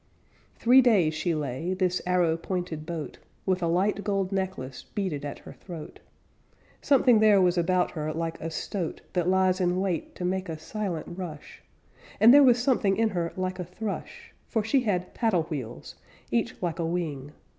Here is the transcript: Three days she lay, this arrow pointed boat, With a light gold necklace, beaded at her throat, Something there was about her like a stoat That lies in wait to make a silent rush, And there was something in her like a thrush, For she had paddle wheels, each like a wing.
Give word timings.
Three 0.55 0.81
days 0.81 1.13
she 1.13 1.35
lay, 1.35 1.75
this 1.75 2.01
arrow 2.07 2.35
pointed 2.35 2.87
boat, 2.87 3.19
With 3.45 3.61
a 3.61 3.67
light 3.67 4.03
gold 4.03 4.31
necklace, 4.31 4.81
beaded 4.81 5.23
at 5.23 5.37
her 5.37 5.53
throat, 5.53 5.99
Something 6.81 7.19
there 7.19 7.39
was 7.39 7.55
about 7.55 7.91
her 7.91 8.11
like 8.11 8.41
a 8.41 8.49
stoat 8.49 9.01
That 9.13 9.29
lies 9.29 9.61
in 9.61 9.79
wait 9.79 10.15
to 10.15 10.25
make 10.25 10.49
a 10.49 10.57
silent 10.57 11.19
rush, 11.19 11.61
And 12.19 12.33
there 12.33 12.41
was 12.41 12.57
something 12.57 12.97
in 12.97 13.09
her 13.09 13.31
like 13.37 13.59
a 13.59 13.63
thrush, 13.63 14.33
For 14.47 14.63
she 14.63 14.79
had 14.79 15.13
paddle 15.13 15.43
wheels, 15.51 15.93
each 16.31 16.55
like 16.63 16.79
a 16.79 16.85
wing. 16.87 17.33